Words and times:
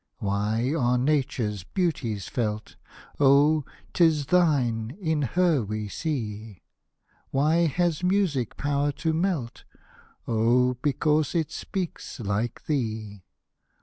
Why 0.17 0.73
are 0.75 0.97
Nature's 0.97 1.63
beauties 1.63 2.27
felt? 2.27 2.75
Oh! 3.19 3.63
'tis 3.93 4.25
thine 4.25 4.97
in 4.99 5.21
her 5.21 5.61
we 5.61 5.89
see! 5.89 6.63
Why 7.29 7.67
has 7.67 8.01
music 8.03 8.57
power 8.57 8.91
to 8.93 9.13
melt? 9.13 9.63
Oh 10.27 10.71
I 10.71 10.75
because 10.81 11.35
it 11.35 11.51
speaks 11.51 12.19
like 12.19 12.65
thee. 12.65 13.25